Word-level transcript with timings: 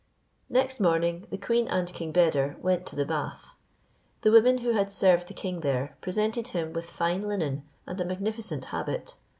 Next 0.49 0.79
morning 0.79 1.27
the 1.29 1.37
queen 1.37 1.67
and 1.67 1.87
King 1.93 2.11
Beder 2.11 2.57
went 2.59 2.87
to 2.87 2.95
the 2.95 3.05
bath; 3.05 3.51
the 4.21 4.31
women 4.31 4.57
who 4.57 4.71
had 4.71 4.91
served 4.91 5.27
the 5.27 5.33
king 5.35 5.59
there, 5.59 5.95
presented 6.01 6.47
him 6.47 6.73
with 6.73 6.89
fine 6.89 7.27
linen 7.27 7.69
and 7.85 8.01
a 8.01 8.05
magnificent 8.05 8.65
habit. 8.65 9.17